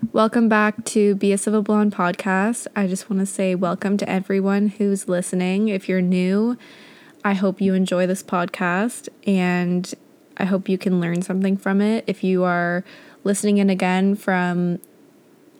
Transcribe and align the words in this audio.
Welcome 0.00 0.48
back 0.48 0.84
to 0.86 1.16
BS 1.16 1.48
of 1.48 1.54
a 1.54 1.60
Blonde 1.60 1.92
podcast. 1.92 2.68
I 2.76 2.86
just 2.86 3.10
want 3.10 3.18
to 3.18 3.26
say 3.26 3.56
welcome 3.56 3.96
to 3.96 4.08
everyone 4.08 4.68
who's 4.68 5.08
listening. 5.08 5.68
If 5.68 5.88
you're 5.88 6.00
new, 6.00 6.56
I 7.24 7.34
hope 7.34 7.60
you 7.60 7.74
enjoy 7.74 8.06
this 8.06 8.22
podcast 8.22 9.08
and 9.26 9.92
I 10.36 10.44
hope 10.44 10.68
you 10.68 10.78
can 10.78 11.00
learn 11.00 11.22
something 11.22 11.56
from 11.56 11.80
it. 11.80 12.04
If 12.06 12.22
you 12.22 12.44
are 12.44 12.84
listening 13.24 13.58
in 13.58 13.70
again 13.70 14.14
from 14.14 14.78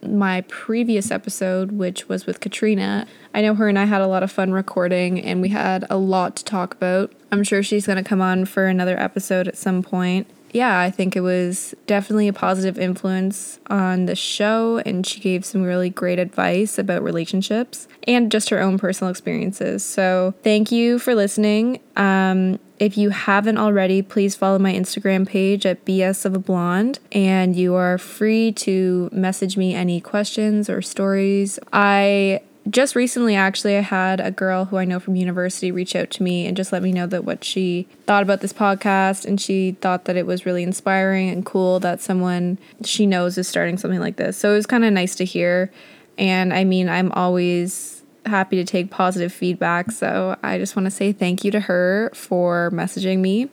my 0.02 0.42
previous 0.42 1.10
episode, 1.10 1.72
which 1.72 2.08
was 2.08 2.24
with 2.24 2.38
Katrina. 2.38 3.08
I 3.34 3.42
know 3.42 3.56
her 3.56 3.68
and 3.68 3.76
I 3.76 3.86
had 3.86 4.00
a 4.00 4.06
lot 4.06 4.22
of 4.22 4.30
fun 4.30 4.52
recording 4.52 5.20
and 5.20 5.42
we 5.42 5.48
had 5.48 5.84
a 5.90 5.96
lot 5.96 6.36
to 6.36 6.44
talk 6.44 6.74
about. 6.74 7.12
I'm 7.32 7.42
sure 7.42 7.64
she's 7.64 7.88
going 7.88 8.02
to 8.02 8.08
come 8.08 8.20
on 8.20 8.44
for 8.44 8.66
another 8.66 8.98
episode 8.98 9.48
at 9.48 9.56
some 9.58 9.82
point. 9.82 10.28
Yeah, 10.52 10.80
I 10.80 10.90
think 10.90 11.14
it 11.14 11.20
was 11.20 11.74
definitely 11.86 12.28
a 12.28 12.32
positive 12.32 12.78
influence 12.78 13.60
on 13.68 14.06
the 14.06 14.16
show, 14.16 14.78
and 14.84 15.06
she 15.06 15.20
gave 15.20 15.44
some 15.44 15.62
really 15.62 15.90
great 15.90 16.18
advice 16.18 16.78
about 16.78 17.02
relationships 17.02 17.86
and 18.06 18.32
just 18.32 18.48
her 18.50 18.60
own 18.60 18.78
personal 18.78 19.10
experiences. 19.10 19.84
So, 19.84 20.34
thank 20.42 20.72
you 20.72 20.98
for 20.98 21.14
listening. 21.14 21.80
Um, 21.96 22.58
if 22.78 22.96
you 22.96 23.10
haven't 23.10 23.58
already, 23.58 24.02
please 24.02 24.36
follow 24.36 24.58
my 24.58 24.72
Instagram 24.72 25.26
page 25.26 25.66
at 25.66 25.84
BS 25.84 26.24
of 26.24 26.34
a 26.34 26.38
Blonde, 26.38 27.00
and 27.10 27.56
you 27.56 27.74
are 27.74 27.98
free 27.98 28.52
to 28.52 29.08
message 29.12 29.56
me 29.56 29.74
any 29.74 30.00
questions 30.00 30.70
or 30.70 30.80
stories. 30.80 31.58
I 31.72 32.40
just 32.70 32.94
recently 32.94 33.34
actually 33.34 33.76
I 33.76 33.80
had 33.80 34.20
a 34.20 34.30
girl 34.30 34.66
who 34.66 34.76
I 34.76 34.84
know 34.84 35.00
from 35.00 35.16
university 35.16 35.70
reach 35.70 35.94
out 35.94 36.10
to 36.10 36.22
me 36.22 36.46
and 36.46 36.56
just 36.56 36.72
let 36.72 36.82
me 36.82 36.92
know 36.92 37.06
that 37.06 37.24
what 37.24 37.44
she 37.44 37.86
thought 38.06 38.22
about 38.22 38.40
this 38.40 38.52
podcast 38.52 39.24
and 39.24 39.40
she 39.40 39.72
thought 39.80 40.04
that 40.06 40.16
it 40.16 40.26
was 40.26 40.44
really 40.44 40.62
inspiring 40.62 41.30
and 41.30 41.46
cool 41.46 41.80
that 41.80 42.00
someone 42.00 42.58
she 42.84 43.06
knows 43.06 43.38
is 43.38 43.48
starting 43.48 43.78
something 43.78 44.00
like 44.00 44.16
this. 44.16 44.36
So 44.36 44.52
it 44.52 44.56
was 44.56 44.66
kind 44.66 44.84
of 44.84 44.92
nice 44.92 45.14
to 45.16 45.24
hear. 45.24 45.70
And 46.18 46.52
I 46.52 46.64
mean, 46.64 46.88
I'm 46.88 47.12
always 47.12 48.02
happy 48.26 48.56
to 48.56 48.64
take 48.64 48.90
positive 48.90 49.32
feedback. 49.32 49.90
So 49.90 50.36
I 50.42 50.58
just 50.58 50.76
want 50.76 50.86
to 50.86 50.90
say 50.90 51.12
thank 51.12 51.44
you 51.44 51.50
to 51.52 51.60
her 51.60 52.10
for 52.14 52.70
messaging 52.72 53.20
me. 53.20 53.48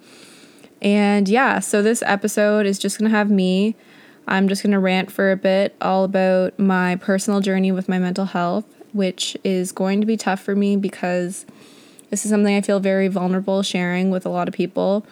And 0.81 1.29
yeah, 1.29 1.59
so 1.59 1.81
this 1.81 2.03
episode 2.05 2.65
is 2.65 2.77
just 2.77 2.99
going 2.99 3.09
to 3.09 3.15
have 3.15 3.29
me. 3.29 3.75
I'm 4.27 4.47
just 4.47 4.63
going 4.63 4.73
to 4.73 4.79
rant 4.79 5.11
for 5.11 5.31
a 5.31 5.37
bit 5.37 5.75
all 5.81 6.03
about 6.03 6.57
my 6.59 6.95
personal 6.97 7.41
journey 7.41 7.71
with 7.71 7.87
my 7.87 7.99
mental 7.99 8.25
health, 8.25 8.65
which 8.95 9.35
is 9.43 9.73
going 9.73 9.99
to 9.99 10.07
be 10.07 10.15
tough 10.15 10.41
for 10.41 10.55
me 10.55 10.77
because 10.77 11.45
this 12.09 12.23
is 12.23 12.31
something 12.31 12.55
I 12.55 12.61
feel 12.61 12.79
very 12.79 13.09
vulnerable 13.09 13.61
sharing 13.61 14.09
with 14.09 14.25
a 14.25 14.29
lot 14.29 14.47
of 14.47 14.53
people. 14.53 15.05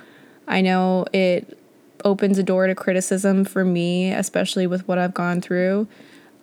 I 0.47 0.61
know 0.61 1.05
it 1.11 1.57
opens 2.05 2.37
a 2.37 2.43
door 2.43 2.65
to 2.67 2.75
criticism 2.75 3.43
for 3.43 3.65
me, 3.65 4.13
especially 4.13 4.67
with 4.67 4.87
what 4.87 4.97
I've 4.97 5.13
gone 5.13 5.41
through. 5.41 5.87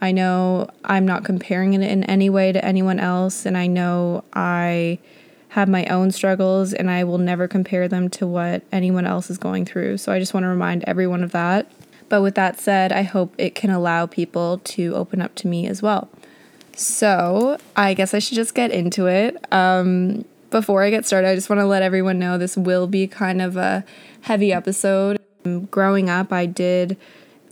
I 0.02 0.12
know 0.12 0.68
I'm 0.84 1.06
not 1.06 1.24
comparing 1.24 1.72
it 1.72 1.80
in 1.80 2.04
any 2.04 2.28
way 2.28 2.52
to 2.52 2.62
anyone 2.62 3.00
else, 3.00 3.46
and 3.46 3.56
I 3.56 3.66
know 3.66 4.22
I 4.34 4.98
have 5.50 5.68
my 5.68 5.86
own 5.86 6.12
struggles 6.12 6.72
and 6.72 6.88
I 6.90 7.02
will 7.04 7.18
never 7.18 7.48
compare 7.48 7.88
them 7.88 8.08
to 8.10 8.26
what 8.26 8.62
anyone 8.70 9.04
else 9.04 9.30
is 9.30 9.38
going 9.38 9.64
through. 9.64 9.96
So 9.96 10.12
I 10.12 10.20
just 10.20 10.32
want 10.32 10.44
to 10.44 10.48
remind 10.48 10.84
everyone 10.84 11.24
of 11.24 11.32
that. 11.32 11.70
But 12.08 12.22
with 12.22 12.36
that 12.36 12.60
said, 12.60 12.92
I 12.92 13.02
hope 13.02 13.34
it 13.36 13.54
can 13.54 13.70
allow 13.70 14.06
people 14.06 14.58
to 14.58 14.94
open 14.94 15.20
up 15.20 15.34
to 15.36 15.48
me 15.48 15.66
as 15.66 15.82
well. 15.82 16.08
So 16.76 17.58
I 17.76 17.94
guess 17.94 18.14
I 18.14 18.18
should 18.18 18.36
just 18.36 18.54
get 18.54 18.70
into 18.70 19.06
it. 19.06 19.36
Um, 19.52 20.24
before 20.50 20.82
I 20.82 20.90
get 20.90 21.06
started, 21.06 21.28
I 21.28 21.34
just 21.34 21.48
want 21.48 21.60
to 21.60 21.66
let 21.66 21.82
everyone 21.82 22.18
know 22.18 22.36
this 22.36 22.56
will 22.56 22.86
be 22.86 23.06
kind 23.06 23.40
of 23.40 23.56
a 23.56 23.84
heavy 24.22 24.52
episode. 24.52 25.18
Growing 25.70 26.10
up, 26.10 26.32
I 26.32 26.46
did 26.46 26.96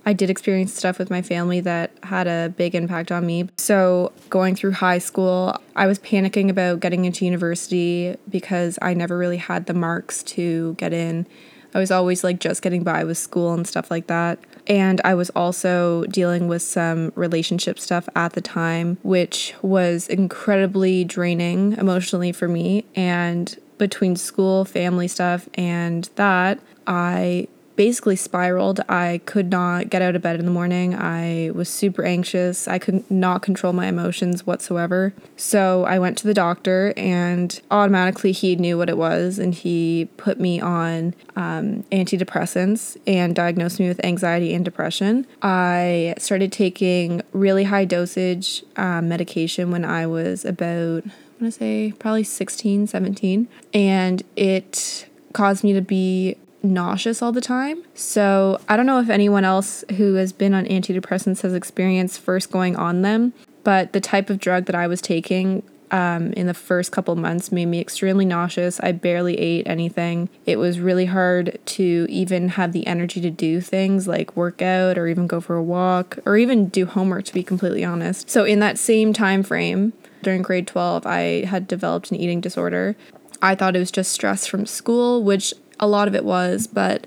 I 0.08 0.14
did 0.14 0.30
experience 0.30 0.72
stuff 0.72 0.98
with 0.98 1.10
my 1.10 1.20
family 1.20 1.60
that 1.60 1.90
had 2.02 2.26
a 2.26 2.48
big 2.56 2.74
impact 2.74 3.12
on 3.12 3.26
me. 3.26 3.50
So, 3.58 4.10
going 4.30 4.56
through 4.56 4.72
high 4.72 4.98
school, 4.98 5.60
I 5.76 5.86
was 5.86 5.98
panicking 5.98 6.48
about 6.48 6.80
getting 6.80 7.04
into 7.04 7.26
university 7.26 8.16
because 8.30 8.78
I 8.80 8.94
never 8.94 9.18
really 9.18 9.36
had 9.36 9.66
the 9.66 9.74
marks 9.74 10.22
to 10.22 10.74
get 10.78 10.94
in. 10.94 11.26
I 11.74 11.78
was 11.78 11.90
always 11.90 12.24
like 12.24 12.40
just 12.40 12.62
getting 12.62 12.82
by 12.82 13.04
with 13.04 13.18
school 13.18 13.52
and 13.54 13.66
stuff 13.66 13.90
like 13.90 14.06
that. 14.06 14.38
And 14.66 15.00
I 15.04 15.14
was 15.14 15.30
also 15.30 16.04
dealing 16.04 16.48
with 16.48 16.62
some 16.62 17.12
relationship 17.14 17.78
stuff 17.78 18.08
at 18.14 18.32
the 18.34 18.40
time, 18.40 18.98
which 19.02 19.54
was 19.62 20.08
incredibly 20.08 21.04
draining 21.04 21.72
emotionally 21.72 22.32
for 22.32 22.48
me. 22.48 22.84
And 22.94 23.56
between 23.78 24.16
school, 24.16 24.64
family 24.64 25.08
stuff, 25.08 25.48
and 25.54 26.08
that, 26.16 26.58
I 26.86 27.48
basically 27.78 28.16
spiraled. 28.16 28.80
I 28.88 29.20
could 29.24 29.52
not 29.52 29.88
get 29.88 30.02
out 30.02 30.16
of 30.16 30.20
bed 30.20 30.40
in 30.40 30.44
the 30.44 30.50
morning. 30.50 30.96
I 30.96 31.52
was 31.54 31.68
super 31.68 32.02
anxious. 32.02 32.66
I 32.66 32.80
could 32.80 33.08
not 33.08 33.40
control 33.40 33.72
my 33.72 33.86
emotions 33.86 34.44
whatsoever. 34.44 35.14
So 35.36 35.84
I 35.84 36.00
went 36.00 36.18
to 36.18 36.26
the 36.26 36.34
doctor, 36.34 36.92
and 36.96 37.58
automatically 37.70 38.32
he 38.32 38.56
knew 38.56 38.76
what 38.76 38.88
it 38.88 38.98
was, 38.98 39.38
and 39.38 39.54
he 39.54 40.08
put 40.16 40.40
me 40.40 40.60
on 40.60 41.14
um, 41.36 41.84
antidepressants 41.92 42.96
and 43.06 43.36
diagnosed 43.36 43.78
me 43.78 43.86
with 43.86 44.04
anxiety 44.04 44.52
and 44.52 44.64
depression. 44.64 45.24
I 45.40 46.14
started 46.18 46.50
taking 46.50 47.22
really 47.32 47.62
high 47.62 47.84
dosage 47.84 48.64
um, 48.74 49.08
medication 49.08 49.70
when 49.70 49.84
I 49.84 50.04
was 50.04 50.44
about, 50.44 51.04
I 51.06 51.40
want 51.40 51.42
to 51.42 51.52
say, 51.52 51.94
probably 52.00 52.24
16, 52.24 52.88
17, 52.88 53.46
and 53.72 54.24
it 54.34 55.08
caused 55.32 55.62
me 55.62 55.72
to 55.74 55.80
be 55.80 56.36
nauseous 56.62 57.22
all 57.22 57.32
the 57.32 57.40
time. 57.40 57.82
So 57.94 58.60
I 58.68 58.76
don't 58.76 58.86
know 58.86 59.00
if 59.00 59.10
anyone 59.10 59.44
else 59.44 59.84
who 59.96 60.14
has 60.14 60.32
been 60.32 60.54
on 60.54 60.64
antidepressants 60.66 61.42
has 61.42 61.54
experienced 61.54 62.20
first 62.20 62.50
going 62.50 62.76
on 62.76 63.02
them, 63.02 63.32
but 63.64 63.92
the 63.92 64.00
type 64.00 64.30
of 64.30 64.38
drug 64.38 64.66
that 64.66 64.74
I 64.74 64.86
was 64.86 65.00
taking 65.00 65.62
um, 65.90 66.32
in 66.34 66.46
the 66.46 66.54
first 66.54 66.92
couple 66.92 67.14
months 67.16 67.50
made 67.50 67.66
me 67.66 67.80
extremely 67.80 68.24
nauseous. 68.24 68.80
I 68.80 68.92
barely 68.92 69.38
ate 69.38 69.66
anything. 69.66 70.28
It 70.46 70.58
was 70.58 70.80
really 70.80 71.06
hard 71.06 71.58
to 71.66 72.06
even 72.08 72.50
have 72.50 72.72
the 72.72 72.86
energy 72.86 73.20
to 73.20 73.30
do 73.30 73.60
things 73.60 74.06
like 74.06 74.36
work 74.36 74.60
out 74.62 74.98
or 74.98 75.06
even 75.06 75.26
go 75.26 75.40
for 75.40 75.56
a 75.56 75.62
walk 75.62 76.18
or 76.26 76.36
even 76.36 76.68
do 76.68 76.86
homework 76.86 77.24
to 77.26 77.34
be 77.34 77.42
completely 77.42 77.84
honest. 77.84 78.28
So 78.30 78.44
in 78.44 78.60
that 78.60 78.78
same 78.78 79.12
time 79.12 79.42
frame, 79.42 79.92
during 80.22 80.42
grade 80.42 80.66
12, 80.66 81.06
I 81.06 81.44
had 81.44 81.68
developed 81.68 82.10
an 82.10 82.16
eating 82.16 82.40
disorder. 82.40 82.96
I 83.40 83.54
thought 83.54 83.76
it 83.76 83.80
was 83.80 83.92
just 83.92 84.12
stress 84.12 84.46
from 84.46 84.66
school, 84.66 85.22
which 85.22 85.54
a 85.80 85.86
lot 85.86 86.08
of 86.08 86.14
it 86.14 86.24
was, 86.24 86.66
but 86.66 87.06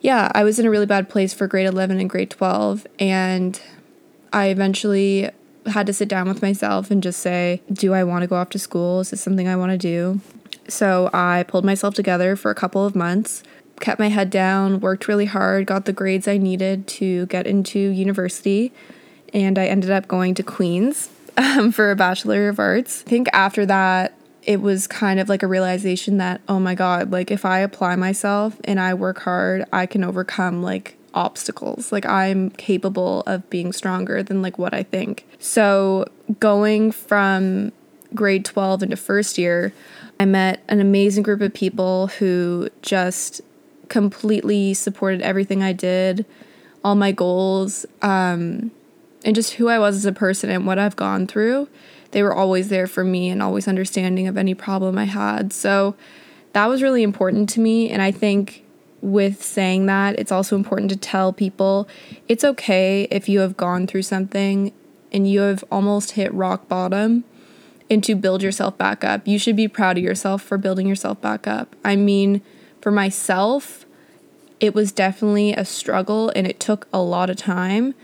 yeah, 0.00 0.30
I 0.34 0.44
was 0.44 0.58
in 0.58 0.66
a 0.66 0.70
really 0.70 0.86
bad 0.86 1.08
place 1.08 1.34
for 1.34 1.46
grade 1.46 1.66
11 1.66 1.98
and 1.98 2.08
grade 2.08 2.30
12 2.30 2.86
and 2.98 3.60
I 4.32 4.48
eventually 4.48 5.30
had 5.66 5.86
to 5.86 5.92
sit 5.92 6.08
down 6.08 6.28
with 6.28 6.42
myself 6.42 6.90
and 6.90 7.02
just 7.02 7.20
say, 7.20 7.62
do 7.72 7.94
I 7.94 8.04
want 8.04 8.22
to 8.22 8.26
go 8.26 8.36
off 8.36 8.50
to 8.50 8.58
school? 8.58 9.00
Is 9.00 9.10
this 9.10 9.20
something 9.20 9.48
I 9.48 9.56
want 9.56 9.72
to 9.72 9.78
do? 9.78 10.20
So 10.68 11.10
I 11.12 11.44
pulled 11.48 11.64
myself 11.64 11.94
together 11.94 12.36
for 12.36 12.50
a 12.50 12.54
couple 12.54 12.84
of 12.84 12.94
months, 12.94 13.42
kept 13.80 13.98
my 13.98 14.08
head 14.08 14.30
down, 14.30 14.80
worked 14.80 15.08
really 15.08 15.24
hard, 15.26 15.66
got 15.66 15.86
the 15.86 15.92
grades 15.92 16.28
I 16.28 16.36
needed 16.36 16.86
to 16.88 17.26
get 17.26 17.46
into 17.46 17.78
university, 17.78 18.72
and 19.32 19.58
I 19.58 19.66
ended 19.66 19.90
up 19.90 20.08
going 20.08 20.34
to 20.34 20.42
Queen's 20.42 21.10
um, 21.36 21.72
for 21.72 21.90
a 21.90 21.96
Bachelor 21.96 22.48
of 22.48 22.58
Arts. 22.58 23.02
I 23.06 23.10
think 23.10 23.28
after 23.32 23.64
that, 23.66 24.17
it 24.42 24.60
was 24.60 24.86
kind 24.86 25.20
of 25.20 25.28
like 25.28 25.42
a 25.42 25.46
realization 25.46 26.18
that, 26.18 26.40
oh 26.48 26.58
my 26.58 26.74
God, 26.74 27.10
like 27.10 27.30
if 27.30 27.44
I 27.44 27.58
apply 27.58 27.96
myself 27.96 28.56
and 28.64 28.80
I 28.80 28.94
work 28.94 29.20
hard, 29.20 29.64
I 29.72 29.86
can 29.86 30.04
overcome 30.04 30.62
like 30.62 30.96
obstacles. 31.14 31.92
Like 31.92 32.06
I'm 32.06 32.50
capable 32.50 33.22
of 33.26 33.48
being 33.50 33.72
stronger 33.72 34.22
than 34.22 34.42
like 34.42 34.58
what 34.58 34.74
I 34.74 34.82
think. 34.82 35.26
So 35.38 36.06
going 36.40 36.92
from 36.92 37.72
grade 38.14 38.44
12 38.44 38.84
into 38.84 38.96
first 38.96 39.38
year, 39.38 39.72
I 40.20 40.24
met 40.24 40.62
an 40.68 40.80
amazing 40.80 41.22
group 41.22 41.40
of 41.40 41.52
people 41.52 42.08
who 42.08 42.68
just 42.82 43.40
completely 43.88 44.74
supported 44.74 45.22
everything 45.22 45.62
I 45.62 45.72
did, 45.72 46.26
all 46.84 46.94
my 46.94 47.12
goals, 47.12 47.86
um, 48.02 48.70
and 49.24 49.34
just 49.34 49.54
who 49.54 49.68
I 49.68 49.78
was 49.78 49.96
as 49.96 50.04
a 50.04 50.12
person 50.12 50.50
and 50.50 50.66
what 50.66 50.78
I've 50.78 50.96
gone 50.96 51.26
through 51.26 51.68
they 52.10 52.22
were 52.22 52.34
always 52.34 52.68
there 52.68 52.86
for 52.86 53.04
me 53.04 53.28
and 53.28 53.42
always 53.42 53.68
understanding 53.68 54.26
of 54.26 54.36
any 54.36 54.54
problem 54.54 54.98
I 54.98 55.04
had. 55.04 55.52
So 55.52 55.94
that 56.52 56.66
was 56.66 56.82
really 56.82 57.02
important 57.02 57.48
to 57.50 57.60
me. 57.60 57.90
And 57.90 58.00
I 58.00 58.10
think 58.10 58.64
with 59.00 59.42
saying 59.42 59.86
that, 59.86 60.18
it's 60.18 60.32
also 60.32 60.56
important 60.56 60.90
to 60.90 60.96
tell 60.96 61.32
people 61.32 61.88
it's 62.26 62.44
okay 62.44 63.06
if 63.10 63.28
you 63.28 63.40
have 63.40 63.56
gone 63.56 63.86
through 63.86 64.02
something 64.02 64.72
and 65.12 65.30
you 65.30 65.40
have 65.40 65.64
almost 65.70 66.12
hit 66.12 66.32
rock 66.34 66.68
bottom 66.68 67.24
and 67.90 68.02
to 68.04 68.14
build 68.14 68.42
yourself 68.42 68.76
back 68.76 69.04
up. 69.04 69.26
You 69.26 69.38
should 69.38 69.56
be 69.56 69.68
proud 69.68 69.96
of 69.98 70.04
yourself 70.04 70.42
for 70.42 70.58
building 70.58 70.86
yourself 70.86 71.20
back 71.20 71.46
up. 71.46 71.74
I 71.84 71.96
mean, 71.96 72.42
for 72.80 72.90
myself, 72.90 73.86
it 74.60 74.74
was 74.74 74.92
definitely 74.92 75.52
a 75.52 75.64
struggle 75.64 76.32
and 76.34 76.46
it 76.46 76.58
took 76.58 76.88
a 76.92 77.00
lot 77.00 77.30
of 77.30 77.36
time 77.36 77.94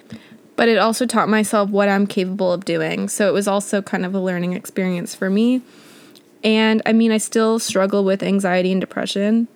but 0.56 0.68
it 0.68 0.78
also 0.78 1.06
taught 1.06 1.28
myself 1.28 1.70
what 1.70 1.88
I'm 1.88 2.06
capable 2.06 2.52
of 2.52 2.64
doing. 2.64 3.08
So 3.08 3.28
it 3.28 3.32
was 3.32 3.48
also 3.48 3.82
kind 3.82 4.04
of 4.04 4.14
a 4.14 4.20
learning 4.20 4.52
experience 4.52 5.14
for 5.14 5.30
me. 5.30 5.62
And 6.42 6.82
I 6.86 6.92
mean, 6.92 7.10
I 7.10 7.18
still 7.18 7.58
struggle 7.58 8.04
with 8.04 8.22
anxiety 8.22 8.70
and 8.70 8.80
depression. 8.80 9.48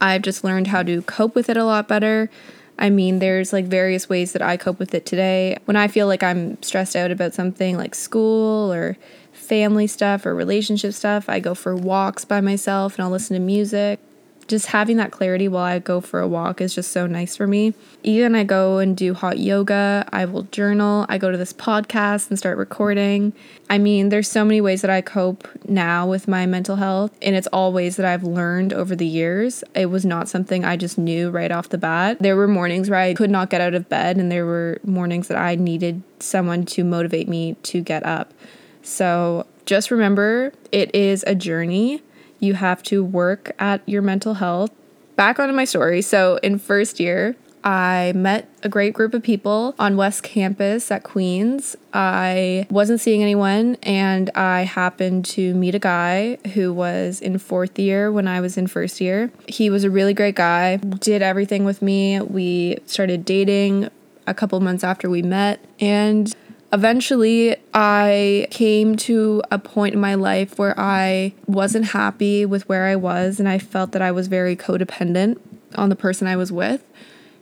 I've 0.00 0.22
just 0.22 0.42
learned 0.42 0.68
how 0.68 0.82
to 0.82 1.02
cope 1.02 1.34
with 1.34 1.48
it 1.48 1.56
a 1.56 1.64
lot 1.64 1.86
better. 1.86 2.30
I 2.78 2.88
mean, 2.88 3.18
there's 3.18 3.52
like 3.52 3.66
various 3.66 4.08
ways 4.08 4.32
that 4.32 4.40
I 4.40 4.56
cope 4.56 4.78
with 4.78 4.94
it 4.94 5.04
today. 5.04 5.58
When 5.66 5.76
I 5.76 5.88
feel 5.88 6.06
like 6.06 6.22
I'm 6.22 6.60
stressed 6.62 6.96
out 6.96 7.10
about 7.10 7.34
something 7.34 7.76
like 7.76 7.94
school 7.94 8.72
or 8.72 8.96
family 9.32 9.86
stuff 9.86 10.24
or 10.24 10.34
relationship 10.34 10.94
stuff, 10.94 11.28
I 11.28 11.40
go 11.40 11.54
for 11.54 11.76
walks 11.76 12.24
by 12.24 12.40
myself 12.40 12.96
and 12.96 13.04
I'll 13.04 13.10
listen 13.10 13.34
to 13.34 13.40
music 13.40 14.00
just 14.50 14.66
having 14.66 14.98
that 14.98 15.12
clarity 15.12 15.48
while 15.48 15.64
I 15.64 15.78
go 15.78 16.00
for 16.00 16.20
a 16.20 16.28
walk 16.28 16.60
is 16.60 16.74
just 16.74 16.90
so 16.90 17.06
nice 17.06 17.36
for 17.36 17.46
me. 17.46 17.72
Even 18.02 18.34
I 18.34 18.44
go 18.44 18.78
and 18.78 18.96
do 18.96 19.14
hot 19.14 19.38
yoga, 19.38 20.06
I 20.12 20.24
will 20.24 20.42
journal, 20.44 21.06
I 21.08 21.16
go 21.16 21.30
to 21.30 21.38
this 21.38 21.52
podcast 21.52 22.28
and 22.28 22.38
start 22.38 22.58
recording. 22.58 23.32
I 23.70 23.78
mean, 23.78 24.08
there's 24.08 24.28
so 24.28 24.44
many 24.44 24.60
ways 24.60 24.82
that 24.82 24.90
I 24.90 25.00
cope 25.00 25.48
now 25.66 26.06
with 26.06 26.26
my 26.26 26.44
mental 26.46 26.76
health, 26.76 27.16
and 27.22 27.36
it's 27.36 27.46
all 27.48 27.72
ways 27.72 27.96
that 27.96 28.04
I've 28.04 28.24
learned 28.24 28.72
over 28.72 28.96
the 28.96 29.06
years. 29.06 29.62
It 29.74 29.86
was 29.86 30.04
not 30.04 30.28
something 30.28 30.64
I 30.64 30.76
just 30.76 30.98
knew 30.98 31.30
right 31.30 31.52
off 31.52 31.68
the 31.68 31.78
bat. 31.78 32.18
There 32.18 32.36
were 32.36 32.48
mornings 32.48 32.90
where 32.90 32.98
I 32.98 33.14
could 33.14 33.30
not 33.30 33.48
get 33.48 33.60
out 33.60 33.74
of 33.74 33.88
bed, 33.88 34.16
and 34.16 34.30
there 34.30 34.44
were 34.44 34.80
mornings 34.84 35.28
that 35.28 35.38
I 35.38 35.54
needed 35.54 36.02
someone 36.18 36.66
to 36.66 36.82
motivate 36.82 37.28
me 37.28 37.54
to 37.62 37.80
get 37.80 38.04
up. 38.04 38.34
So 38.82 39.46
just 39.64 39.92
remember, 39.92 40.52
it 40.72 40.92
is 40.94 41.22
a 41.28 41.36
journey 41.36 42.02
you 42.40 42.54
have 42.54 42.82
to 42.84 43.04
work 43.04 43.52
at 43.58 43.82
your 43.86 44.02
mental 44.02 44.34
health. 44.34 44.70
Back 45.16 45.38
onto 45.38 45.54
my 45.54 45.64
story. 45.64 46.02
So, 46.02 46.38
in 46.42 46.58
first 46.58 46.98
year, 46.98 47.36
I 47.62 48.12
met 48.14 48.48
a 48.62 48.68
great 48.68 48.94
group 48.94 49.12
of 49.12 49.22
people 49.22 49.74
on 49.78 49.96
West 49.96 50.22
Campus 50.22 50.90
at 50.90 51.02
Queen's. 51.02 51.76
I 51.92 52.66
wasn't 52.70 53.00
seeing 53.00 53.22
anyone, 53.22 53.76
and 53.82 54.30
I 54.34 54.62
happened 54.62 55.26
to 55.26 55.54
meet 55.54 55.74
a 55.74 55.78
guy 55.78 56.38
who 56.54 56.72
was 56.72 57.20
in 57.20 57.38
fourth 57.38 57.78
year 57.78 58.10
when 58.10 58.26
I 58.26 58.40
was 58.40 58.56
in 58.56 58.66
first 58.66 59.00
year. 59.00 59.30
He 59.46 59.68
was 59.68 59.84
a 59.84 59.90
really 59.90 60.14
great 60.14 60.36
guy, 60.36 60.76
did 60.76 61.22
everything 61.22 61.64
with 61.64 61.82
me. 61.82 62.20
We 62.20 62.78
started 62.86 63.24
dating 63.24 63.90
a 64.26 64.32
couple 64.32 64.58
months 64.60 64.84
after 64.84 65.10
we 65.10 65.22
met, 65.22 65.62
and 65.80 66.34
Eventually, 66.72 67.56
I 67.74 68.46
came 68.50 68.94
to 68.98 69.42
a 69.50 69.58
point 69.58 69.94
in 69.94 70.00
my 70.00 70.14
life 70.14 70.56
where 70.56 70.78
I 70.78 71.34
wasn't 71.46 71.86
happy 71.86 72.46
with 72.46 72.68
where 72.68 72.86
I 72.86 72.94
was, 72.94 73.40
and 73.40 73.48
I 73.48 73.58
felt 73.58 73.90
that 73.92 74.02
I 74.02 74.12
was 74.12 74.28
very 74.28 74.54
codependent 74.54 75.40
on 75.74 75.88
the 75.88 75.96
person 75.96 76.28
I 76.28 76.36
was 76.36 76.52
with. 76.52 76.84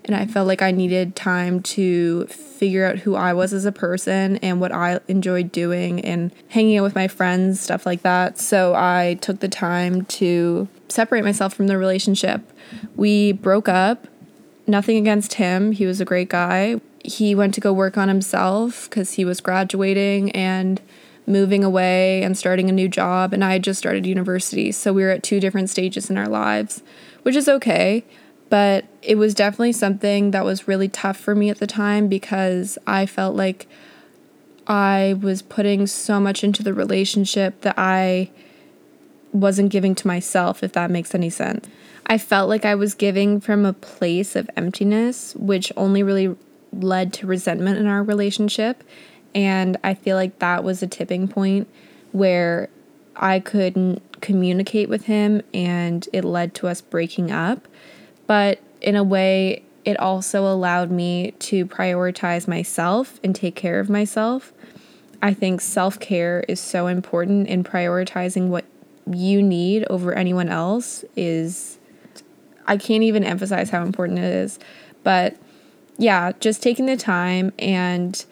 And 0.05 0.17
I 0.17 0.25
felt 0.25 0.49
like 0.49 0.63
I 0.63 0.71
needed 0.71 1.15
time 1.15 1.61
to 1.65 2.25
figure 2.29 2.87
out 2.87 3.01
who 3.01 3.15
I 3.15 3.35
was 3.35 3.53
as 3.53 3.67
a 3.67 3.73
person 3.73 4.39
and 4.39 4.59
what 4.59 4.73
I 4.73 5.01
enjoyed 5.07 5.53
doing 5.53 6.01
and 6.01 6.33
hanging 6.49 6.79
out 6.79 6.85
with 6.85 6.95
my 6.95 7.09
friends, 7.09 7.61
stuff 7.61 7.85
like 7.85 8.01
that. 8.03 8.39
So 8.39 8.75
I 8.75 9.19
took 9.21 9.41
the 9.41 9.49
time 9.49 10.07
to 10.07 10.67
separate 10.89 11.25
myself 11.25 11.53
from 11.53 11.67
the 11.67 11.77
relationship. 11.77 12.41
We 12.97 13.33
broke 13.33 13.69
up. 13.69 14.09
Nothing 14.67 14.97
against 14.97 15.35
him, 15.35 15.73
he 15.73 15.87
was 15.87 15.99
a 15.99 16.05
great 16.05 16.29
guy 16.29 16.79
he 17.05 17.35
went 17.35 17.55
to 17.55 17.61
go 17.61 17.73
work 17.73 17.97
on 17.97 18.09
himself 18.09 18.89
because 18.89 19.13
he 19.13 19.25
was 19.25 19.41
graduating 19.41 20.31
and 20.33 20.81
moving 21.27 21.63
away 21.63 22.23
and 22.23 22.37
starting 22.37 22.69
a 22.69 22.73
new 22.73 22.89
job. 22.89 23.33
And 23.33 23.45
I 23.45 23.53
had 23.53 23.63
just 23.63 23.79
started 23.79 24.07
university. 24.07 24.73
So 24.73 24.93
we 24.93 25.03
were 25.03 25.11
at 25.11 25.23
two 25.23 25.41
different 25.41 25.71
stages 25.71 26.11
in 26.11 26.19
our 26.19 26.29
lives, 26.29 26.83
which 27.23 27.37
is 27.37 27.49
okay. 27.49 28.05
But 28.49 28.87
it 29.03 29.17
was 29.17 29.35
definitely 29.35 29.73
something 29.73 30.31
that 30.31 30.45
was 30.45 30.67
really 30.67 30.89
tough 30.89 31.19
for 31.19 31.35
me 31.35 31.51
at 31.51 31.59
the 31.59 31.67
time 31.67 32.09
because 32.09 32.79
I 32.87 33.05
felt 33.05 33.37
like 33.37 33.69
I 34.67 35.17
was 35.21 35.43
putting 35.43 35.87
so 35.87 36.19
much 36.19 36.43
into 36.43 36.63
the 36.63 36.73
relationship 36.73 37.61
that 37.61 37.75
I 37.79 38.31
wasn't 39.33 39.71
giving 39.71 39.95
to 39.97 40.07
myself, 40.07 40.63
if 40.63 40.73
that 40.73 40.91
makes 40.91 41.15
any 41.15 41.31
sense. 41.31 41.69
I 42.07 42.17
felt 42.17 42.49
like 42.49 42.65
I 42.65 42.75
was 42.75 42.95
giving 42.95 43.39
from 43.39 43.67
a 43.67 43.75
place 43.75 44.35
of 44.35 44.49
emptiness, 44.57 45.35
which 45.37 45.71
only 45.77 46.03
really 46.03 46.35
led 46.73 47.13
to 47.15 47.27
resentment 47.27 47.79
in 47.79 47.87
our 47.87 48.03
relationship. 48.03 48.85
And 49.35 49.77
I 49.85 49.95
feel 49.95 50.17
like 50.17 50.39
that 50.39 50.65
was 50.65 50.83
a 50.83 50.87
tipping 50.87 51.29
point 51.29 51.69
where 52.13 52.69
I 53.17 53.41
couldn't 53.41 54.21
communicate 54.21 54.89
with 54.89 55.05
him 55.05 55.43
and 55.53 56.09
it 56.13 56.25
led 56.25 56.55
to 56.55 56.69
us 56.69 56.81
breaking 56.81 57.31
up. 57.31 57.67
But 58.27 58.61
in 58.81 58.97
a 58.97 59.03
way, 59.03 59.63
it 59.85 59.99
also 59.99 60.47
allowed 60.47 60.91
me 60.91 61.33
to 61.39 61.67
prioritize 61.67 62.47
myself 62.47 63.19
and 63.25 63.35
take 63.35 63.55
care 63.55 63.81
of 63.81 63.89
myself. 63.89 64.53
I 65.23 65.35
think 65.35 65.61
self 65.61 65.99
care 65.99 66.45
is 66.49 66.61
so 66.61 66.87
important 66.87 67.49
in 67.49 67.65
prioritizing 67.65 68.49
what 68.49 68.65
you 69.11 69.43
need 69.43 69.87
over 69.89 70.13
anyone 70.13 70.49
else 70.49 71.05
is 71.17 71.79
I 72.67 72.77
can't 72.77 73.03
even 73.03 73.25
emphasize 73.25 73.71
how 73.71 73.83
important 73.83 74.19
it 74.19 74.25
is. 74.25 74.59
But 75.03 75.37
yeah, 75.99 76.33
just 76.39 76.63
taking 76.63 76.87
the 76.87 76.97
time 76.97 77.53
and 77.59 78.25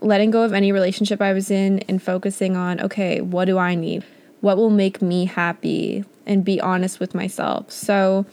letting 0.00 0.30
go 0.30 0.42
of 0.42 0.52
any 0.52 0.70
relationship 0.70 1.20
I 1.20 1.32
was 1.32 1.50
in 1.50 1.80
and 1.88 2.02
focusing 2.02 2.56
on, 2.56 2.80
okay, 2.80 3.20
what 3.20 3.46
do 3.46 3.58
I 3.58 3.74
need? 3.74 4.04
What 4.40 4.56
will 4.56 4.70
make 4.70 5.02
me 5.02 5.24
happy? 5.24 6.04
And 6.26 6.44
be 6.44 6.60
honest 6.60 7.00
with 7.00 7.14
myself. 7.14 7.72
So, 7.72 8.26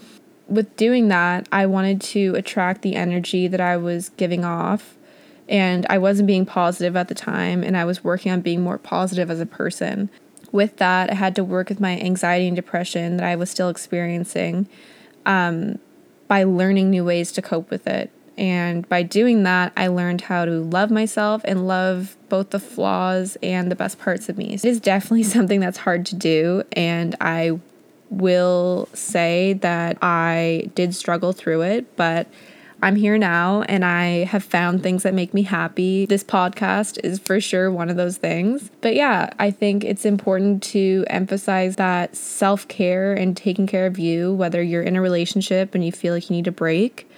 with 0.47 0.75
doing 0.75 1.07
that, 1.07 1.47
I 1.51 1.65
wanted 1.65 2.01
to 2.01 2.35
attract 2.35 2.81
the 2.83 2.95
energy 2.95 3.47
that 3.47 3.61
I 3.61 3.77
was 3.77 4.09
giving 4.09 4.45
off. 4.45 4.95
And 5.47 5.85
I 5.89 5.97
wasn't 5.97 6.27
being 6.27 6.45
positive 6.45 6.95
at 6.95 7.07
the 7.07 7.15
time, 7.15 7.63
and 7.63 7.77
I 7.77 7.85
was 7.85 8.03
working 8.03 8.31
on 8.31 8.41
being 8.41 8.61
more 8.61 8.77
positive 8.77 9.31
as 9.31 9.39
a 9.39 9.45
person. 9.45 10.09
With 10.51 10.77
that, 10.77 11.11
I 11.11 11.13
had 11.13 11.35
to 11.35 11.43
work 11.43 11.69
with 11.69 11.79
my 11.79 11.99
anxiety 11.99 12.47
and 12.47 12.55
depression 12.55 13.17
that 13.17 13.25
I 13.25 13.35
was 13.35 13.49
still 13.49 13.69
experiencing 13.69 14.67
um, 15.25 15.79
by 16.27 16.43
learning 16.43 16.89
new 16.89 17.05
ways 17.05 17.31
to 17.33 17.41
cope 17.41 17.69
with 17.69 17.87
it. 17.87 18.11
And 18.37 18.87
by 18.89 19.03
doing 19.03 19.43
that, 19.43 19.71
I 19.77 19.87
learned 19.87 20.21
how 20.21 20.45
to 20.45 20.51
love 20.51 20.91
myself 20.91 21.41
and 21.45 21.67
love 21.67 22.17
both 22.29 22.49
the 22.49 22.59
flaws 22.59 23.37
and 23.41 23.71
the 23.71 23.75
best 23.75 23.99
parts 23.99 24.29
of 24.29 24.37
me. 24.37 24.53
It 24.53 24.65
is 24.65 24.79
definitely 24.79 25.23
something 25.35 25.59
that's 25.59 25.77
hard 25.77 26.05
to 26.07 26.15
do. 26.15 26.63
And 26.73 27.15
I 27.21 27.59
will 28.09 28.87
say 28.93 29.53
that 29.53 29.97
I 30.01 30.69
did 30.75 30.93
struggle 30.95 31.33
through 31.33 31.61
it, 31.63 31.95
but 31.95 32.27
I'm 32.81 32.97
here 32.97 33.17
now 33.17 33.63
and 33.63 33.83
I 33.83 34.25
have 34.25 34.43
found 34.43 34.83
things 34.83 35.03
that 35.03 35.13
make 35.13 35.33
me 35.33 35.43
happy. 35.43 36.05
This 36.05 36.23
podcast 36.23 36.99
is 37.03 37.19
for 37.19 37.39
sure 37.39 37.71
one 37.71 37.89
of 37.89 37.95
those 37.95 38.17
things. 38.17 38.69
But 38.81 38.95
yeah, 38.95 39.31
I 39.39 39.49
think 39.49 39.83
it's 39.83 40.05
important 40.05 40.61
to 40.63 41.03
emphasize 41.07 41.77
that 41.77 42.15
self 42.15 42.67
care 42.67 43.13
and 43.13 43.35
taking 43.35 43.65
care 43.65 43.87
of 43.87 43.97
you, 43.97 44.33
whether 44.33 44.61
you're 44.61 44.83
in 44.83 44.95
a 44.95 45.01
relationship 45.01 45.73
and 45.73 45.83
you 45.83 45.91
feel 45.91 46.13
like 46.13 46.29
you 46.29 46.35
need 46.35 46.47
a 46.47 46.51
break 46.51 47.09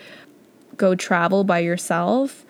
go 0.78 0.96
travel 0.96 1.44
by 1.44 1.60
yourself 1.60 2.46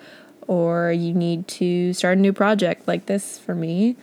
or 0.47 0.91
you 0.91 1.13
need 1.13 1.47
to 1.47 1.93
start 1.93 2.17
a 2.17 2.21
new 2.21 2.33
project 2.33 2.87
like 2.87 3.05
this 3.05 3.37
for 3.37 3.53
me. 3.53 3.95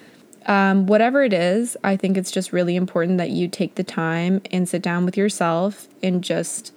Um, 0.46 0.86
whatever 0.86 1.22
it 1.22 1.32
is, 1.32 1.76
I 1.82 1.96
think 1.96 2.16
it's 2.16 2.30
just 2.30 2.52
really 2.52 2.76
important 2.76 3.16
that 3.18 3.30
you 3.30 3.48
take 3.48 3.76
the 3.76 3.84
time 3.84 4.42
and 4.50 4.68
sit 4.68 4.82
down 4.82 5.06
with 5.06 5.16
yourself 5.16 5.88
and 6.02 6.22
just 6.22 6.72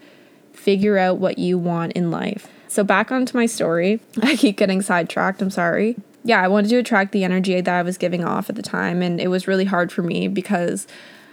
figure 0.54 0.98
out 0.98 1.18
what 1.18 1.38
you 1.38 1.58
want 1.58 1.94
in 1.94 2.10
life. 2.10 2.48
So, 2.70 2.84
back 2.84 3.12
onto 3.12 3.38
my 3.38 3.46
story. 3.46 4.00
I 4.22 4.36
keep 4.36 4.58
getting 4.58 4.82
sidetracked. 4.82 5.42
I'm 5.42 5.50
sorry. 5.50 5.98
Yeah, 6.24 6.42
I 6.42 6.48
wanted 6.48 6.70
to 6.70 6.78
attract 6.78 7.12
the 7.12 7.24
energy 7.24 7.60
that 7.60 7.74
I 7.74 7.82
was 7.82 7.98
giving 7.98 8.24
off 8.24 8.50
at 8.50 8.56
the 8.56 8.62
time, 8.62 9.02
and 9.02 9.20
it 9.20 9.28
was 9.28 9.48
really 9.48 9.66
hard 9.66 9.92
for 9.92 10.02
me 10.02 10.28
because 10.28 10.88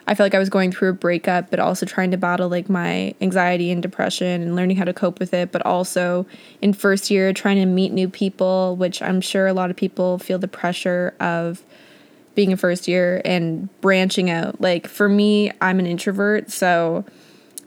I 0.06 0.14
felt 0.14 0.26
like 0.26 0.34
I 0.34 0.38
was 0.38 0.50
going 0.50 0.70
through 0.70 0.90
a 0.90 0.94
breakup, 0.94 1.50
but 1.50 1.58
also 1.58 1.86
trying 1.86 2.10
to 2.10 2.16
battle 2.16 2.48
like 2.48 2.68
my 2.68 3.14
anxiety 3.20 3.70
and 3.70 3.82
depression 3.82 4.42
and 4.42 4.54
learning 4.54 4.76
how 4.76 4.84
to 4.84 4.92
cope 4.92 5.18
with 5.18 5.32
it. 5.32 5.50
But 5.50 5.64
also 5.64 6.26
in 6.60 6.74
first 6.74 7.10
year, 7.10 7.32
trying 7.32 7.56
to 7.56 7.66
meet 7.66 7.92
new 7.92 8.08
people, 8.08 8.76
which 8.76 9.00
I'm 9.00 9.20
sure 9.20 9.46
a 9.46 9.54
lot 9.54 9.70
of 9.70 9.76
people 9.76 10.18
feel 10.18 10.38
the 10.38 10.48
pressure 10.48 11.14
of 11.20 11.62
being 12.34 12.52
a 12.52 12.56
first 12.56 12.86
year 12.88 13.22
and 13.24 13.68
branching 13.80 14.28
out. 14.28 14.60
Like 14.60 14.86
for 14.88 15.08
me, 15.08 15.52
I'm 15.60 15.78
an 15.78 15.86
introvert, 15.86 16.50
so 16.50 17.04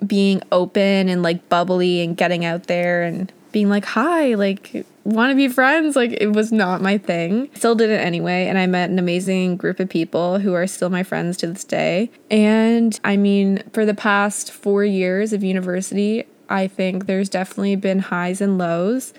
being 0.05 0.41
open 0.51 1.09
and 1.09 1.23
like 1.23 1.49
bubbly 1.49 2.01
and 2.01 2.15
getting 2.15 2.45
out 2.45 2.67
there 2.67 3.01
and 3.03 3.31
being 3.51 3.69
like, 3.69 3.85
hi, 3.85 4.35
like, 4.35 4.85
want 5.07 5.31
to 5.31 5.35
be 5.35 5.47
friends? 5.47 5.95
Like, 5.95 6.11
it 6.11 6.33
was 6.33 6.51
not 6.51 6.81
my 6.81 6.97
thing. 6.97 7.49
Still 7.55 7.75
did 7.75 7.89
it 7.89 8.01
anyway. 8.01 8.47
And 8.47 8.57
I 8.57 8.67
met 8.67 8.89
an 8.89 8.99
amazing 8.99 9.57
group 9.57 9.79
of 9.79 9.89
people 9.89 10.39
who 10.39 10.53
are 10.53 10.67
still 10.67 10.89
my 10.89 11.03
friends 11.03 11.37
to 11.37 11.47
this 11.47 11.63
day. 11.63 12.11
And 12.29 12.99
I 13.03 13.17
mean, 13.17 13.63
for 13.73 13.85
the 13.85 13.93
past 13.93 14.51
four 14.51 14.83
years 14.83 15.33
of 15.33 15.43
university, 15.43 16.25
I 16.49 16.67
think 16.67 17.05
there's 17.05 17.29
definitely 17.29 17.75
been 17.75 17.99
highs 17.99 18.41
and 18.41 18.57
lows 18.57 19.13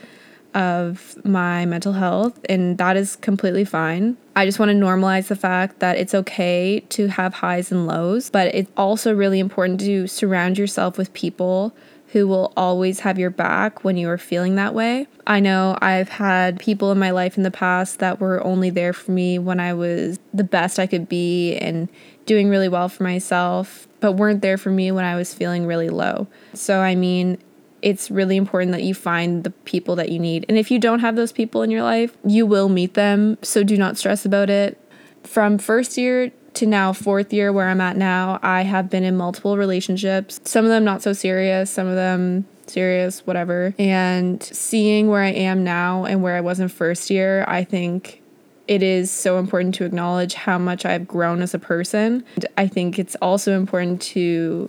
of 0.54 1.14
my 1.25 1.66
mental 1.66 1.92
health, 1.92 2.40
and 2.49 2.78
that 2.78 2.97
is 2.97 3.16
completely 3.16 3.64
fine. 3.64 4.16
I 4.38 4.45
just 4.45 4.61
want 4.61 4.68
to 4.68 4.76
normalize 4.76 5.26
the 5.26 5.35
fact 5.35 5.80
that 5.80 5.97
it's 5.97 6.14
okay 6.14 6.78
to 6.90 7.09
have 7.09 7.35
highs 7.35 7.73
and 7.73 7.88
lows, 7.88 8.30
but 8.30 8.54
it's 8.54 8.71
also 8.76 9.12
really 9.12 9.40
important 9.40 9.80
to 9.80 10.07
surround 10.07 10.57
yourself 10.57 10.97
with 10.97 11.12
people 11.12 11.75
who 12.12 12.28
will 12.28 12.52
always 12.57 13.00
have 13.00 13.18
your 13.18 13.30
back 13.30 13.83
when 13.83 13.97
you 13.97 14.09
are 14.09 14.16
feeling 14.16 14.54
that 14.54 14.75
way. 14.75 15.09
I 15.26 15.40
know 15.40 15.76
I've 15.83 16.09
had 16.09 16.61
people 16.61 16.92
in 16.92 17.00
my 17.00 17.11
life 17.11 17.37
in 17.37 17.42
the 17.42 17.50
past 17.50 17.99
that 17.99 18.21
were 18.21 18.40
only 18.45 18.71
there 18.71 18.92
for 18.92 19.11
me 19.11 19.40
when 19.40 19.59
I 19.59 19.75
was 19.75 20.21
the 20.33 20.45
best 20.45 20.78
I 20.78 20.87
could 20.87 21.09
be 21.09 21.57
and 21.57 21.88
doing 22.25 22.49
really 22.49 22.68
well 22.68 22.88
for 22.88 23.02
myself, 23.02 23.88
but 23.99 24.12
weren't 24.12 24.40
there 24.40 24.57
for 24.57 24.71
me 24.71 24.92
when 24.92 25.04
I 25.04 25.16
was 25.16 25.35
feeling 25.35 25.66
really 25.66 25.88
low. 25.88 26.28
So, 26.54 26.78
I 26.78 26.95
mean, 26.95 27.38
it's 27.82 28.11
really 28.11 28.37
important 28.37 28.73
that 28.73 28.82
you 28.82 28.94
find 28.94 29.44
the 29.44 29.50
people 29.50 29.97
that 29.97 30.11
you 30.11 30.18
need. 30.18 30.44
And 30.49 30.58
if 30.58 30.70
you 30.70 30.78
don't 30.78 31.00
have 31.00 31.16
those 31.16 31.32
people 31.32 31.62
in 31.62 31.70
your 31.70 31.82
life, 31.82 32.16
you 32.25 32.47
will 32.47 32.68
meet 32.68 32.94
them. 32.94 33.38
So 33.42 33.62
do 33.62 33.76
not 33.76 33.97
stress 33.97 34.25
about 34.25 34.50
it. 34.50 34.80
From 35.23 35.58
first 35.58 35.97
year 35.97 36.32
to 36.54 36.66
now, 36.66 36.92
fourth 36.92 37.32
year, 37.32 37.52
where 37.52 37.68
I'm 37.68 37.80
at 37.80 37.97
now, 37.97 38.40
I 38.42 38.62
have 38.62 38.90
been 38.90 39.04
in 39.04 39.16
multiple 39.16 39.56
relationships. 39.56 40.40
Some 40.44 40.64
of 40.64 40.70
them 40.70 40.85
not 40.85 41.02
so 41.02 41.12
serious, 41.12 41.70
some 41.70 41.87
of 41.87 41.94
them 41.94 42.47
serious, 42.66 43.26
whatever. 43.26 43.75
And 43.78 44.42
seeing 44.42 45.08
where 45.08 45.23
I 45.23 45.30
am 45.30 45.64
now 45.64 46.04
and 46.04 46.23
where 46.23 46.37
I 46.37 46.40
was 46.40 46.61
in 46.61 46.68
first 46.68 47.11
year, 47.11 47.44
I 47.47 47.64
think 47.64 48.23
it 48.66 48.82
is 48.82 49.11
so 49.11 49.38
important 49.38 49.75
to 49.76 49.85
acknowledge 49.85 50.35
how 50.35 50.58
much 50.58 50.85
I've 50.85 51.08
grown 51.08 51.42
as 51.42 51.54
a 51.54 51.58
person. 51.58 52.25
And 52.37 52.47
I 52.56 52.66
think 52.66 52.99
it's 52.99 53.16
also 53.16 53.56
important 53.56 54.02
to 54.02 54.68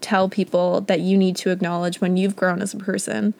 tell 0.00 0.28
people 0.28 0.80
that 0.82 1.00
you 1.00 1.16
need 1.16 1.36
to 1.36 1.50
acknowledge 1.50 2.00
when 2.00 2.16
you've 2.16 2.36
grown 2.36 2.62
as 2.62 2.74
a 2.74 2.78
person. 2.78 3.34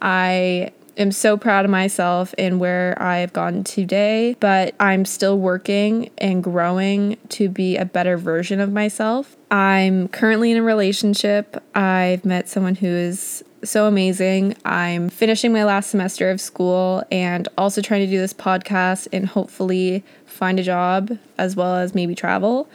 I 0.00 0.72
am 0.96 1.12
so 1.12 1.36
proud 1.36 1.64
of 1.64 1.70
myself 1.70 2.34
and 2.38 2.60
where 2.60 3.00
I've 3.00 3.32
gotten 3.32 3.64
today, 3.64 4.36
but 4.40 4.74
I'm 4.78 5.04
still 5.04 5.38
working 5.38 6.10
and 6.18 6.42
growing 6.42 7.16
to 7.30 7.48
be 7.48 7.76
a 7.76 7.84
better 7.84 8.16
version 8.16 8.60
of 8.60 8.72
myself. 8.72 9.36
I'm 9.50 10.08
currently 10.08 10.50
in 10.50 10.58
a 10.58 10.62
relationship. 10.62 11.62
I've 11.74 12.24
met 12.24 12.48
someone 12.48 12.74
who 12.74 12.88
is 12.88 13.42
so 13.64 13.86
amazing. 13.86 14.56
I'm 14.64 15.08
finishing 15.08 15.52
my 15.52 15.64
last 15.64 15.90
semester 15.90 16.30
of 16.30 16.40
school 16.40 17.04
and 17.10 17.48
also 17.56 17.80
trying 17.80 18.04
to 18.04 18.10
do 18.10 18.18
this 18.18 18.34
podcast 18.34 19.06
and 19.12 19.26
hopefully 19.26 20.04
find 20.26 20.58
a 20.58 20.62
job 20.62 21.16
as 21.38 21.54
well 21.54 21.76
as 21.76 21.94
maybe 21.94 22.14
travel. 22.14 22.68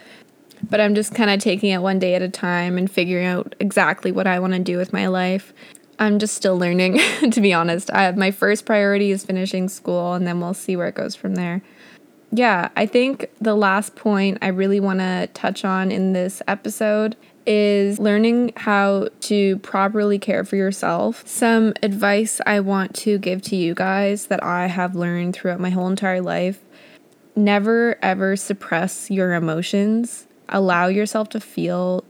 But 0.62 0.80
I'm 0.80 0.94
just 0.94 1.14
kind 1.14 1.30
of 1.30 1.40
taking 1.40 1.70
it 1.70 1.82
one 1.82 1.98
day 1.98 2.14
at 2.14 2.22
a 2.22 2.28
time 2.28 2.78
and 2.78 2.90
figuring 2.90 3.26
out 3.26 3.54
exactly 3.60 4.12
what 4.12 4.26
I 4.26 4.38
want 4.38 4.54
to 4.54 4.58
do 4.58 4.76
with 4.76 4.92
my 4.92 5.06
life. 5.06 5.52
I'm 5.98 6.18
just 6.18 6.34
still 6.34 6.56
learning, 6.58 6.98
to 7.30 7.40
be 7.40 7.52
honest. 7.52 7.92
I 7.92 8.12
my 8.12 8.30
first 8.30 8.64
priority 8.64 9.10
is 9.10 9.24
finishing 9.24 9.68
school, 9.68 10.14
and 10.14 10.26
then 10.26 10.40
we'll 10.40 10.54
see 10.54 10.76
where 10.76 10.88
it 10.88 10.94
goes 10.94 11.14
from 11.14 11.34
there. 11.34 11.62
Yeah, 12.30 12.68
I 12.76 12.86
think 12.86 13.30
the 13.40 13.54
last 13.54 13.96
point 13.96 14.38
I 14.42 14.48
really 14.48 14.80
want 14.80 15.00
to 15.00 15.28
touch 15.32 15.64
on 15.64 15.90
in 15.90 16.12
this 16.12 16.42
episode 16.46 17.16
is 17.46 17.98
learning 17.98 18.52
how 18.56 19.08
to 19.20 19.56
properly 19.60 20.18
care 20.18 20.44
for 20.44 20.56
yourself. 20.56 21.26
Some 21.26 21.72
advice 21.82 22.42
I 22.44 22.60
want 22.60 22.94
to 22.96 23.16
give 23.16 23.40
to 23.42 23.56
you 23.56 23.74
guys 23.74 24.26
that 24.26 24.44
I 24.44 24.66
have 24.66 24.94
learned 24.94 25.34
throughout 25.34 25.58
my 25.58 25.70
whole 25.70 25.88
entire 25.88 26.20
life 26.20 26.60
never 27.38 27.96
ever 28.02 28.36
suppress 28.36 29.10
your 29.10 29.32
emotions. 29.32 30.26
Allow 30.48 30.88
yourself 30.88 31.28
to 31.30 31.40
feel 31.40 32.04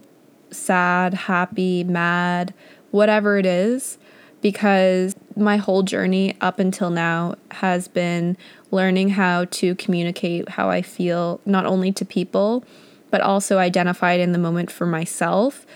sad, 0.50 1.14
happy, 1.14 1.85
mad, 1.85 2.54
whatever 2.90 3.38
it 3.38 3.47
is, 3.47 3.99
because 4.40 5.16
my 5.37 5.57
whole 5.57 5.83
journey 5.83 6.37
up 6.40 6.59
until 6.59 6.90
now 6.90 7.35
has 7.50 7.88
been 7.88 8.37
learning 8.71 9.11
how 9.11 9.47
to 9.47 9.75
communicate 9.75 10.49
how 10.50 10.71
I 10.71 10.83
feel, 10.83 11.40
not 11.45 11.66
only 11.66 11.92
to 11.92 12.04
people, 12.04 12.64
but 13.11 13.21
also 13.21 13.59
identified 13.59 14.21
in 14.21 14.33
the 14.33 14.38
moment 14.38 14.71
for 14.71 14.87
myself. 14.87 15.66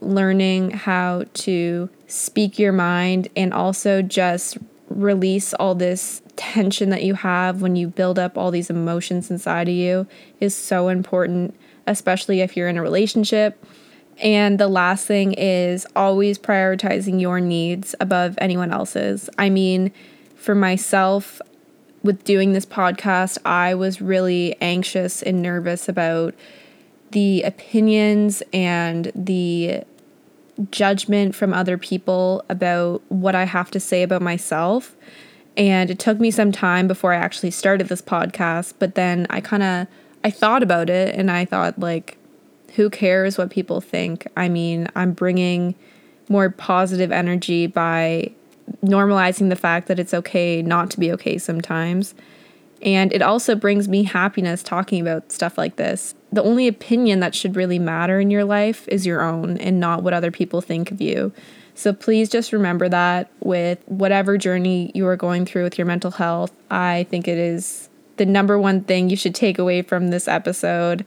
Learning 0.00 0.70
how 0.70 1.24
to 1.34 1.88
speak 2.06 2.58
your 2.58 2.72
mind 2.72 3.28
and 3.36 3.52
also 3.52 4.02
just 4.02 4.58
release 4.88 5.54
all 5.54 5.74
this 5.74 6.20
tension 6.36 6.90
that 6.90 7.04
you 7.04 7.14
have 7.14 7.62
when 7.62 7.76
you 7.76 7.86
build 7.86 8.18
up 8.18 8.36
all 8.36 8.50
these 8.50 8.70
emotions 8.70 9.30
inside 9.30 9.68
of 9.68 9.74
you 9.74 10.06
is 10.40 10.54
so 10.54 10.88
important, 10.88 11.54
especially 11.86 12.40
if 12.40 12.56
you're 12.56 12.68
in 12.68 12.76
a 12.76 12.82
relationship 12.82 13.64
and 14.20 14.58
the 14.58 14.68
last 14.68 15.06
thing 15.06 15.32
is 15.32 15.86
always 15.96 16.38
prioritizing 16.38 17.20
your 17.20 17.40
needs 17.40 17.94
above 18.00 18.36
anyone 18.38 18.70
else's. 18.70 19.30
I 19.38 19.48
mean, 19.48 19.92
for 20.36 20.54
myself, 20.54 21.40
with 22.02 22.24
doing 22.24 22.52
this 22.52 22.66
podcast, 22.66 23.38
I 23.44 23.74
was 23.74 24.00
really 24.00 24.56
anxious 24.60 25.22
and 25.22 25.42
nervous 25.42 25.88
about 25.88 26.34
the 27.12 27.42
opinions 27.42 28.42
and 28.52 29.10
the 29.14 29.82
judgment 30.70 31.34
from 31.34 31.52
other 31.54 31.78
people 31.78 32.44
about 32.48 33.02
what 33.08 33.34
I 33.34 33.44
have 33.44 33.70
to 33.72 33.80
say 33.80 34.02
about 34.02 34.22
myself. 34.22 34.94
And 35.56 35.90
it 35.90 35.98
took 35.98 36.20
me 36.20 36.30
some 36.30 36.52
time 36.52 36.86
before 36.86 37.12
I 37.12 37.16
actually 37.16 37.50
started 37.50 37.88
this 37.88 38.02
podcast, 38.02 38.74
but 38.78 38.94
then 38.94 39.26
I 39.30 39.40
kind 39.40 39.62
of 39.62 39.86
I 40.22 40.30
thought 40.30 40.62
about 40.62 40.90
it 40.90 41.14
and 41.14 41.30
I 41.30 41.44
thought 41.44 41.78
like 41.78 42.18
who 42.76 42.90
cares 42.90 43.36
what 43.36 43.50
people 43.50 43.80
think? 43.80 44.26
I 44.36 44.48
mean, 44.48 44.88
I'm 44.94 45.12
bringing 45.12 45.74
more 46.28 46.50
positive 46.50 47.10
energy 47.10 47.66
by 47.66 48.30
normalizing 48.84 49.48
the 49.48 49.56
fact 49.56 49.88
that 49.88 49.98
it's 49.98 50.14
okay 50.14 50.62
not 50.62 50.90
to 50.92 51.00
be 51.00 51.10
okay 51.12 51.38
sometimes. 51.38 52.14
And 52.82 53.12
it 53.12 53.20
also 53.20 53.54
brings 53.54 53.88
me 53.88 54.04
happiness 54.04 54.62
talking 54.62 55.00
about 55.02 55.32
stuff 55.32 55.58
like 55.58 55.76
this. 55.76 56.14
The 56.32 56.42
only 56.42 56.66
opinion 56.66 57.20
that 57.20 57.34
should 57.34 57.56
really 57.56 57.78
matter 57.78 58.20
in 58.20 58.30
your 58.30 58.44
life 58.44 58.88
is 58.88 59.04
your 59.04 59.22
own 59.22 59.58
and 59.58 59.80
not 59.80 60.02
what 60.02 60.14
other 60.14 60.30
people 60.30 60.60
think 60.60 60.90
of 60.90 61.00
you. 61.00 61.32
So 61.74 61.92
please 61.92 62.28
just 62.28 62.52
remember 62.52 62.88
that 62.88 63.30
with 63.40 63.82
whatever 63.86 64.38
journey 64.38 64.92
you 64.94 65.06
are 65.06 65.16
going 65.16 65.44
through 65.44 65.64
with 65.64 65.78
your 65.78 65.86
mental 65.86 66.10
health. 66.10 66.52
I 66.70 67.06
think 67.10 67.28
it 67.28 67.38
is 67.38 67.89
the 68.20 68.26
number 68.26 68.58
one 68.58 68.82
thing 68.82 69.08
you 69.08 69.16
should 69.16 69.34
take 69.34 69.58
away 69.58 69.80
from 69.80 70.08
this 70.08 70.28
episode 70.28 71.06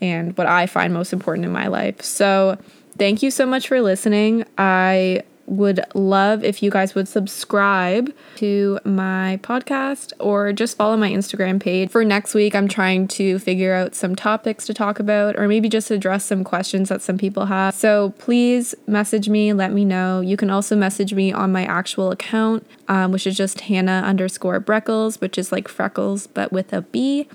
and 0.00 0.36
what 0.36 0.48
I 0.48 0.66
find 0.66 0.92
most 0.92 1.12
important 1.12 1.44
in 1.46 1.52
my 1.52 1.68
life. 1.68 2.02
So, 2.02 2.58
thank 2.98 3.22
you 3.22 3.30
so 3.30 3.46
much 3.46 3.68
for 3.68 3.80
listening. 3.80 4.44
I 4.58 5.22
would 5.48 5.80
love 5.94 6.44
if 6.44 6.62
you 6.62 6.70
guys 6.70 6.94
would 6.94 7.08
subscribe 7.08 8.14
to 8.36 8.78
my 8.84 9.40
podcast 9.42 10.12
or 10.20 10.52
just 10.52 10.76
follow 10.76 10.96
my 10.96 11.10
Instagram 11.10 11.60
page. 11.60 11.90
For 11.90 12.04
next 12.04 12.34
week, 12.34 12.54
I'm 12.54 12.68
trying 12.68 13.08
to 13.08 13.38
figure 13.38 13.74
out 13.74 13.94
some 13.94 14.14
topics 14.14 14.66
to 14.66 14.74
talk 14.74 15.00
about 15.00 15.36
or 15.36 15.48
maybe 15.48 15.68
just 15.68 15.90
address 15.90 16.24
some 16.24 16.44
questions 16.44 16.88
that 16.88 17.02
some 17.02 17.18
people 17.18 17.46
have. 17.46 17.74
So 17.74 18.14
please 18.18 18.74
message 18.86 19.28
me, 19.28 19.52
let 19.52 19.72
me 19.72 19.84
know. 19.84 20.20
You 20.20 20.36
can 20.36 20.50
also 20.50 20.76
message 20.76 21.14
me 21.14 21.32
on 21.32 21.52
my 21.52 21.64
actual 21.64 22.10
account, 22.10 22.66
um, 22.88 23.12
which 23.12 23.26
is 23.26 23.36
just 23.36 23.62
Hannah 23.62 24.02
underscore 24.04 24.60
Breckles, 24.60 25.20
which 25.20 25.38
is 25.38 25.50
like 25.50 25.68
freckles 25.68 26.26
but 26.26 26.52
with 26.52 26.72
a 26.72 26.82
B. 26.82 27.28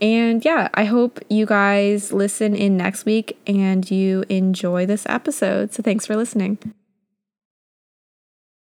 And 0.00 0.44
yeah, 0.44 0.68
I 0.74 0.84
hope 0.84 1.18
you 1.28 1.44
guys 1.44 2.12
listen 2.12 2.54
in 2.54 2.76
next 2.76 3.04
week 3.04 3.36
and 3.46 3.88
you 3.90 4.24
enjoy 4.28 4.86
this 4.86 5.04
episode. 5.06 5.72
So 5.72 5.82
thanks 5.82 6.06
for 6.06 6.16
listening. 6.16 6.58